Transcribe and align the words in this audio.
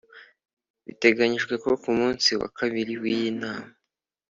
Biteganyijwe 0.85 1.53
ko 1.63 1.69
ku 1.81 1.89
munsi 1.99 2.29
wa 2.41 2.49
kabiri 2.57 2.93
w’iyi 3.01 3.31
nama 3.41 3.71